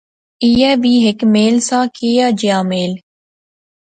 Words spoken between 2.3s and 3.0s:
جیا میل؟